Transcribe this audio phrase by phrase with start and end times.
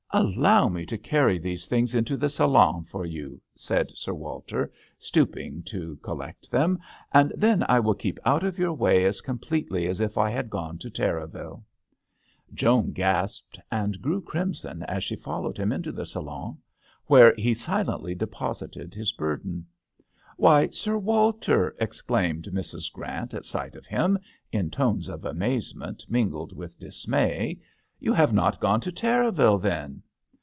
[0.13, 5.63] "Allow me to carry these things into the salon for you," said Sir Walter, stooping
[5.67, 6.79] to col lect them,
[7.15, 10.29] ''and then I will keep out of your way as com pletely as if I
[10.29, 11.63] had gone to Terraville."
[12.53, 16.57] Joan gasped and grew crimson as she followed him into the salon,
[17.05, 19.65] where he silently deposited his burden.
[20.35, 22.91] "Why, Sir Walter," exclaimed Mrs.
[22.91, 24.19] Grant, at sight of him,
[24.51, 27.59] in tones of amazement mingled with dismay,"
[28.03, 30.01] you have not gone to Terraville, then